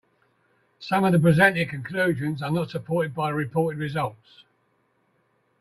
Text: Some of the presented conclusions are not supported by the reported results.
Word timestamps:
Some 0.79 1.03
of 1.03 1.11
the 1.11 1.19
presented 1.19 1.69
conclusions 1.69 2.41
are 2.41 2.49
not 2.49 2.71
supported 2.71 3.13
by 3.13 3.29
the 3.29 3.35
reported 3.35 3.77
results. 3.77 4.43